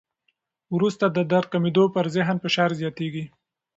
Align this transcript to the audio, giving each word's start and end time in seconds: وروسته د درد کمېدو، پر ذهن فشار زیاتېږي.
وروسته 0.75 1.05
د 1.07 1.17
درد 1.31 1.47
کمېدو، 1.53 1.83
پر 1.95 2.05
ذهن 2.15 2.35
فشار 2.43 2.69
زیاتېږي. 2.81 3.25